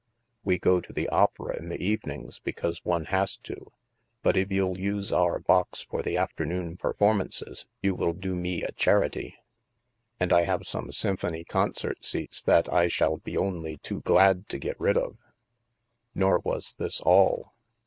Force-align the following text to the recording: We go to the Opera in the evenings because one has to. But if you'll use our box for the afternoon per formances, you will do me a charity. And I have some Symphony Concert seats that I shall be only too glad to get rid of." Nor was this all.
We 0.43 0.57
go 0.57 0.81
to 0.81 0.91
the 0.91 1.07
Opera 1.09 1.55
in 1.59 1.69
the 1.69 1.79
evenings 1.79 2.39
because 2.39 2.83
one 2.83 3.05
has 3.13 3.35
to. 3.43 3.71
But 4.23 4.35
if 4.35 4.51
you'll 4.51 4.79
use 4.79 5.13
our 5.13 5.37
box 5.37 5.83
for 5.83 6.01
the 6.01 6.17
afternoon 6.17 6.75
per 6.75 6.95
formances, 6.95 7.67
you 7.83 7.93
will 7.93 8.13
do 8.13 8.33
me 8.33 8.63
a 8.63 8.71
charity. 8.71 9.35
And 10.19 10.33
I 10.33 10.41
have 10.45 10.65
some 10.65 10.91
Symphony 10.91 11.43
Concert 11.43 12.03
seats 12.03 12.41
that 12.41 12.67
I 12.73 12.87
shall 12.87 13.17
be 13.17 13.37
only 13.37 13.77
too 13.77 14.01
glad 14.01 14.49
to 14.49 14.57
get 14.57 14.79
rid 14.79 14.97
of." 14.97 15.19
Nor 16.15 16.39
was 16.39 16.73
this 16.79 16.99
all. 17.01 17.53